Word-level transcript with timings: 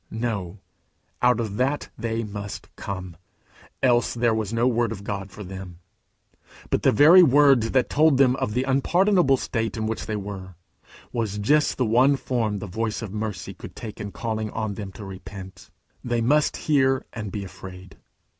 No. 0.09 0.57
Out 1.21 1.39
of 1.39 1.57
that 1.57 1.91
they 1.95 2.23
must 2.23 2.75
come, 2.75 3.17
else 3.83 4.15
there 4.15 4.33
was 4.33 4.51
no 4.51 4.67
word 4.67 4.91
of 4.91 5.03
God 5.03 5.29
for 5.29 5.43
them. 5.43 5.77
But 6.71 6.81
the 6.81 6.91
very 6.91 7.21
word 7.21 7.61
that 7.61 7.87
told 7.91 8.17
them 8.17 8.35
of 8.37 8.55
the 8.55 8.63
unpardonable 8.63 9.37
state 9.37 9.77
in 9.77 9.85
which 9.85 10.07
they 10.07 10.15
were, 10.15 10.55
was 11.11 11.37
just 11.37 11.77
the 11.77 11.85
one 11.85 12.15
form 12.15 12.57
the 12.57 12.65
voice 12.65 13.03
of 13.03 13.13
mercy 13.13 13.53
could 13.53 13.75
take 13.75 14.01
in 14.01 14.11
calling 14.11 14.49
on 14.49 14.73
them 14.73 14.91
to 14.93 15.05
repent. 15.05 15.69
They 16.03 16.19
must 16.19 16.57
hear 16.65 17.05
and 17.13 17.31
be 17.31 17.43
afraid. 17.43 17.97